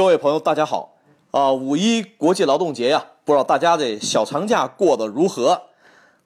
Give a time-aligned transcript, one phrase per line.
[0.00, 0.96] 各位朋友，大家好！
[1.30, 5.60] 啊，五一国际劳动节呀，不知道大家这小长假过得如何？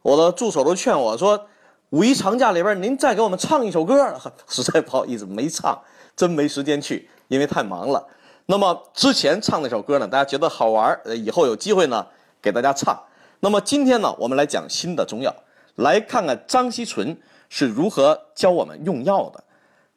[0.01, 1.49] 我的助手都劝我说，
[1.91, 4.15] 五一长假里边您再给我们唱一首歌。
[4.47, 5.77] 实在不好意思，没唱，
[6.15, 8.07] 真没时间去，因为太忙了。
[8.47, 12.07] 那么之前唱那首歌呢，大家觉得好玩，以后有机会呢
[12.41, 12.97] 给大家唱。
[13.41, 15.35] 那么今天呢，我们来讲新的中药，
[15.75, 19.44] 来看看张锡纯是如何教我们用药的。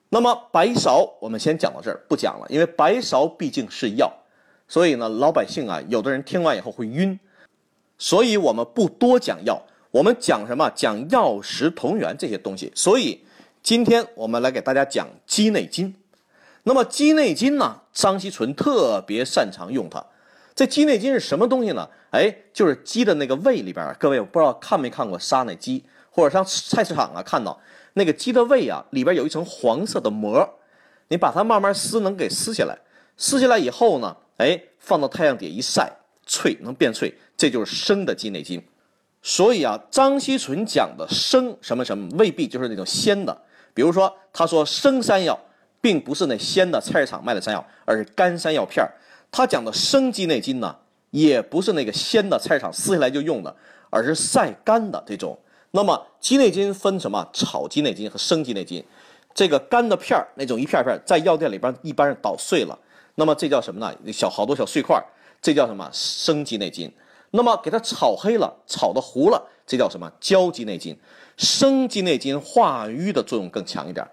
[0.09, 4.11] 那么白芍，我们先讲到这儿，不讲了，因为白芍毕竟是药，
[4.67, 7.19] 所以呢，老百姓啊，有的人听完以后会晕，
[7.97, 10.69] 所以我们不多讲药，我们讲什么？
[10.73, 12.71] 讲药食同源这些东西。
[12.73, 13.25] 所以
[13.61, 15.93] 今天我们来给大家讲鸡内金。
[16.63, 20.05] 那么鸡内金呢，张锡纯特别擅长用它。
[20.55, 21.89] 这鸡内金是什么东西呢？
[22.11, 23.95] 哎，就是鸡的那个胃里边。
[23.99, 25.83] 各位，我不知道看没看过杀那鸡，
[26.17, 27.57] 或者上菜市场啊看到。
[27.93, 30.47] 那个鸡的胃啊，里边有一层黄色的膜，
[31.07, 32.77] 你把它慢慢撕，能给撕下来。
[33.17, 35.91] 撕下来以后呢，哎，放到太阳底下一晒，
[36.25, 38.63] 脆，能变脆，这就是生的鸡内金。
[39.23, 43.35] 所以啊，张锡纯讲的生什么什么，未必就是那种鲜的。
[43.73, 45.39] 比如说，他说生山药，
[45.81, 48.91] 并不是那鲜的菜市场卖的山药，而是干山药片儿。
[49.31, 50.75] 他讲的生鸡内金呢，
[51.09, 53.55] 也不是那个鲜的菜市场撕下来就用的，
[53.89, 55.35] 而是晒干的这种。
[55.71, 57.27] 那么鸡内金分什么？
[57.33, 58.83] 炒鸡内金和生鸡内金。
[59.33, 62.77] 这个干的片儿，那种一片片，在药店里边一般是捣碎了。
[63.15, 63.93] 那么这叫什么呢？
[64.11, 64.99] 小好多小碎块，
[65.41, 65.89] 这叫什么？
[65.93, 66.91] 生鸡内金。
[67.31, 70.11] 那么给它炒黑了，炒的糊了，这叫什么？
[70.19, 70.97] 焦鸡内金。
[71.35, 74.07] 生鸡内金化瘀的作用更强一点，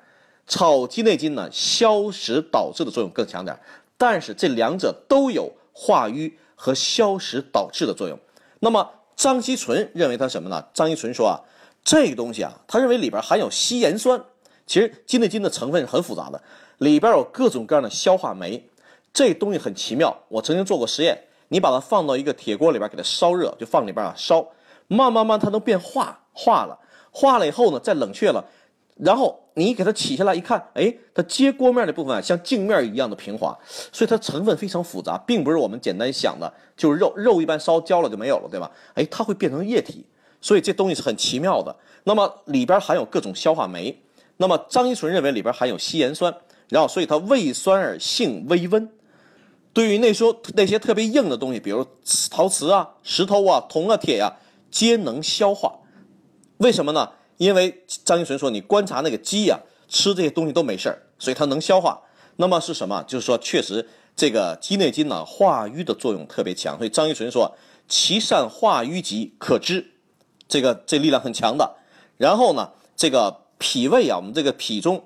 [0.47, 3.59] 炒鸡内金呢消食导滞的作用更强点。
[3.97, 8.19] 但是这两者都有化瘀和消食导滞的作用。
[8.61, 10.67] 那么张锡纯认为它什么呢？
[10.75, 11.41] 张锡纯说啊，
[11.85, 14.23] 这个东西啊，他认为里边含有稀盐酸。
[14.67, 16.43] 其实金内金的成分是很复杂的，
[16.79, 18.67] 里边有各种各样的消化酶。
[19.13, 21.17] 这东西很奇妙，我曾经做过实验，
[21.49, 24.49] 你把它放到一个铁锅里边，给它烧热，就放里边啊烧，
[24.89, 26.79] 慢慢慢它能变化，化了，
[27.13, 28.45] 化了以后呢，再冷却了。
[28.97, 33.57] 然后你给它起下来一看，哎，它接锅面的部分，像镜面一样的平滑，
[33.93, 38.71] 所以它成分非常复杂，并不是我们简单想的，就是肉肉一般烧焦了就没有了，对吧？
[38.95, 40.05] 哎，它会变成液体，
[40.41, 41.75] 所以这东西是很奇妙的。
[42.03, 43.97] 那么里边含有各种消化酶，
[44.39, 46.35] 那么张一纯认为里边含有稀盐酸，
[46.69, 48.91] 然后所以它胃酸而性微温，
[49.73, 51.87] 对于那说那些特别硬的东西，比如
[52.31, 54.37] 陶瓷啊、石头啊、铜啊、铁呀，
[54.71, 55.79] 皆能消化。
[56.59, 57.11] 为什么呢？
[57.37, 59.59] 因为张一纯说，你观察那个鸡呀，
[59.89, 62.01] 吃这些东西都没事儿，所以它能消化。
[62.37, 63.03] 那么是什么？
[63.07, 66.77] 就是说，确实这个鸡内金呢，化瘀的作用特别强。
[66.77, 67.57] 所以张一纯说，
[67.89, 69.93] 其善化瘀疾，可知，
[70.49, 71.77] 这个这力量很强的。
[72.17, 75.05] 然后呢，这个脾胃啊，我们这个脾中，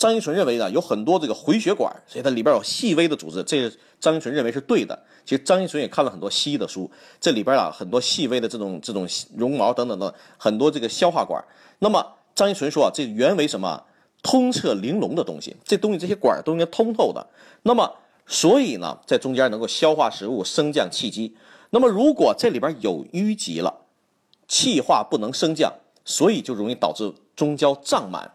[0.00, 3.42] 张一纯认为呢，有很多这个回血管，所以它里边有细微的组织。
[3.42, 4.98] 这张一纯认为是对的。
[5.26, 6.90] 其实张一纯也看了很多西医的书，
[7.20, 9.06] 这里边啊很多细微的这种这种
[9.36, 11.44] 绒毛等等的很多这个消化管。
[11.80, 13.84] 那么张一纯说啊，这原为什么
[14.22, 15.54] 通彻玲珑的东西？
[15.64, 17.26] 这东西这些管都应该通透的。
[17.64, 17.94] 那么
[18.26, 21.36] 所以呢，在中间能够消化食物，升降气机。
[21.68, 23.82] 那么如果这里边有淤积了，
[24.48, 25.70] 气化不能升降，
[26.06, 28.32] 所以就容易导致中焦胀满。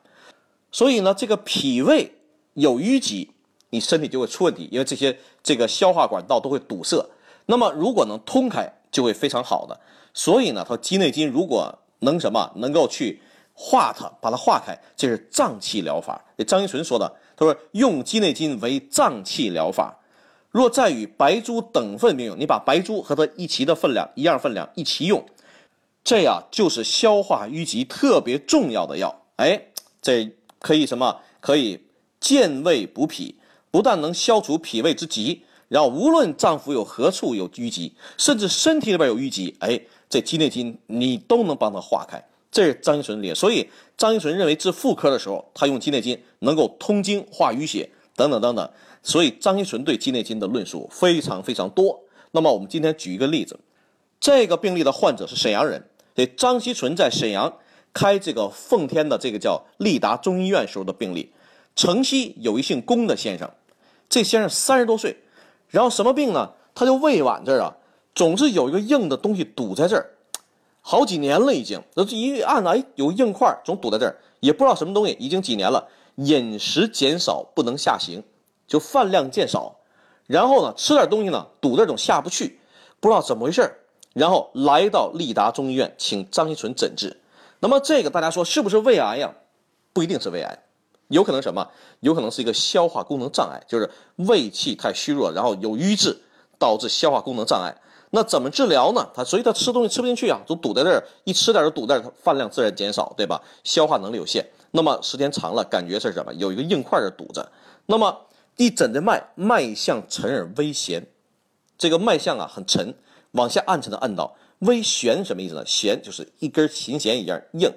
[0.76, 2.12] 所以呢，这个脾胃
[2.56, 3.32] 有淤积。
[3.70, 7.10] 你身体就会出问题，因为这些这个消化管道都会堵塞。
[7.46, 9.80] 那么如果能通开，就会非常好的。
[10.14, 13.22] 所以呢，它鸡内金如果能什么，能够去
[13.54, 16.22] 化它，把它化开，这是脏气疗法。
[16.46, 19.98] 张一纯说的，他说用鸡内金为脏气疗法。
[20.52, 25.26] 若再与白术等份并用，你把白术和它一齐的分量，一样分量一起用，
[26.04, 29.24] 这样就是消化淤积特别重要的药。
[29.38, 29.68] 哎，
[30.02, 30.30] 这
[30.66, 31.20] 可以什么？
[31.40, 31.80] 可以
[32.20, 33.36] 健胃补脾。
[33.70, 42.20] 不但能消除脾胃之疾，然后无论脏腑有何处有淤积，甚至身体里边有淤积，哎，这鸡内金你都能帮他化开。
[42.50, 48.68] 这是张一纯理所以张一纯认为治妇科的时候，他用鸡内金能够通经化淤血等等等等。
[49.04, 52.00] 所以张一纯对鸡内金的论述非常非常多。
[52.32, 53.60] 那么我们今天举一个例子，
[54.20, 55.84] 这个病例的患者是沈阳人，
[56.16, 57.54] 这张锡纯在沈阳
[57.96, 61.32] 开这个奉天的这个叫利达中医院时候的病例。
[61.76, 63.50] 城西有一姓龚的先生。
[64.08, 65.18] 这先生三十多岁，
[65.70, 66.52] 然后什么病呢？
[66.76, 67.76] 他就胃脘这儿啊，
[68.14, 70.12] 总是有一个硬的东西堵在这儿，
[70.82, 71.82] 好几年了已经。
[71.96, 75.88] 这一按呢哎，有硬块总堵在这儿，也不知道什么东西，已经几年了。
[76.18, 78.24] 饮食减少不能下行，
[78.68, 79.78] 就饭量减少，
[80.28, 82.60] 然后呢，吃点东西呢，堵这总下不去，
[83.00, 83.80] 不知道怎么回事
[84.14, 87.18] 然后来到利达中医院，请张锡纯诊治。
[87.66, 89.34] 那么这个大家说是不是胃癌呀？
[89.92, 90.56] 不一定是胃癌。
[91.08, 91.68] 有可能什么？
[92.02, 96.16] 有可能是一个消化功能障碍，就是胃气太虚弱，然后有瘀滞，
[96.60, 97.76] 导致消化功能障碍。
[98.12, 99.10] 那怎么治疗呢？
[99.16, 103.42] 他所以他吃东西吃不进去啊，都堵在这儿，一吃点就堵在这，饭量自然减少，对吧？
[103.64, 106.32] 消化能力有限，那么时间长了，感觉是什么？
[106.36, 107.52] 有一个硬块儿堵着。
[107.88, 108.16] 那么
[108.58, 111.08] 一诊的脉，脉象沉而微弦，
[111.80, 112.94] 这个脉象啊很沉，
[113.32, 114.36] 往下按沉的按到。
[114.60, 115.66] 微弦什么意思呢？
[115.66, 117.72] 弦就是一根琴弦一样硬。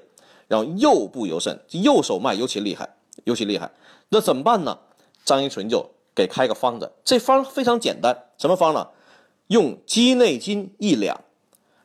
[0.46, 2.88] 然后右部尤甚，右手脉尤其厉害，
[3.24, 3.70] 尤其厉害。
[4.08, 4.78] 那怎么办呢？
[5.24, 8.88] 张一纯就给开个方子，这方非常简单，什么方呢？
[9.48, 11.20] 用鸡内金一两，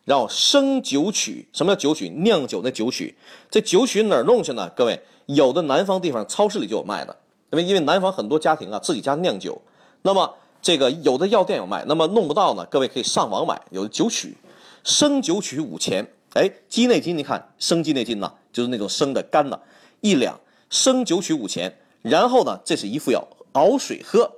[0.06, 1.50] 然后生酒曲。
[1.52, 2.08] 什么叫酒曲？
[2.10, 3.18] 酿酒那酒曲。
[3.52, 4.70] 这酒曲哪儿弄去呢？
[4.76, 7.18] 各位，有的南方地方超市里就有卖的，
[7.52, 9.62] 因为因为南方很多家庭啊自己家酿酒，
[10.04, 14.38] 那么这个有的药店有卖，那么弄不到呢，各位可以上网买，有的酒曲，
[14.84, 16.08] 生酒曲五钱。
[16.34, 19.62] 哎，鸡内金，你看生鸡内金呐，就是那种生的干的，
[20.02, 20.40] 一两
[20.70, 21.78] 生酒曲五钱。
[22.02, 24.32] 然后呢，这是一副药，熬水喝。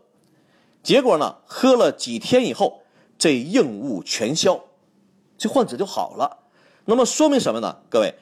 [0.83, 2.83] 结果呢，喝了几天以后，
[3.17, 4.61] 这硬物全消，
[5.37, 6.37] 这患者就好了。
[6.83, 7.75] 那么说明什么呢？
[7.89, 8.13] 各位，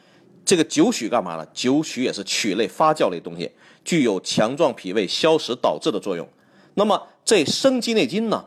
[0.46, 1.46] 这个酒曲干嘛呢？
[1.52, 3.52] 酒曲也是曲类发酵类东西，
[3.84, 6.26] 具有强壮脾胃、消食导滞的作用。
[6.76, 8.46] 那么这生鸡内金呢，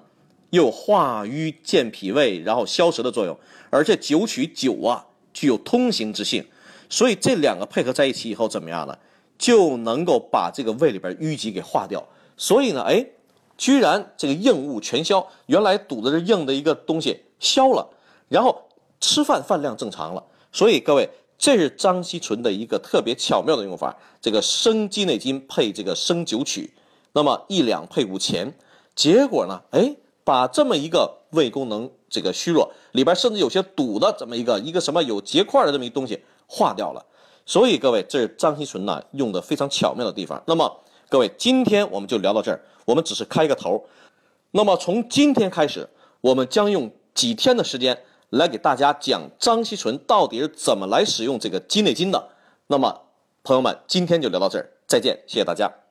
[0.50, 3.38] 又化瘀健脾胃，然后消食的作用。
[3.70, 5.06] 而且九曲酒啊。
[5.38, 6.42] 具有通行之性，
[6.88, 8.96] 所以这两个配合在一起以后怎么样呢？
[9.36, 12.02] 就能够把这个胃里边淤积给化掉。
[12.38, 13.04] 所以呢，哎，
[13.58, 17.86] 居然这个硬物全消，原来堵的是硬的一个东西消了，
[18.30, 18.62] 然后
[18.98, 20.24] 吃饭饭量正常了。
[20.50, 21.06] 所以各位，
[21.36, 23.94] 这是张锡纯的一个特别巧妙的用法。
[24.22, 26.72] 这个生鸡内金配这个生酒曲，
[27.12, 28.54] 那么一两配五钱，
[28.94, 29.94] 结果呢，哎。
[30.26, 37.06] 把这么一个胃功能这个虚弱里边甚至有些堵的这么一个一个什么有结块的这么一东西化掉了，
[37.46, 40.42] 所以各位这是张锡纯呢用的非常巧妙的地方。
[40.46, 43.84] 那么各位今天我们就聊到这儿，我们只是开个头。
[44.50, 45.88] 那么从今天开始，
[46.20, 52.30] 我们将用几天的时间来给大家讲张锡纯到底是怎么来使用这个鸡内金的。
[52.66, 53.02] 那么
[53.44, 55.85] 朋友们今天就聊到这儿，再见，谢谢大家。